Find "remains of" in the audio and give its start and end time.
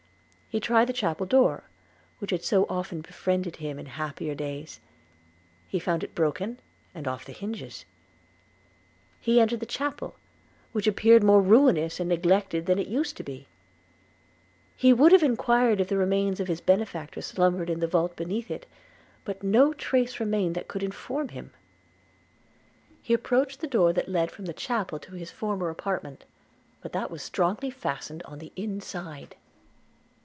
15.97-16.49